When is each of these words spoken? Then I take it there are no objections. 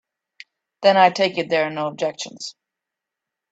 Then 0.81 0.97
I 0.97 1.11
take 1.11 1.37
it 1.37 1.49
there 1.51 1.67
are 1.67 1.69
no 1.69 1.85
objections. 1.85 2.55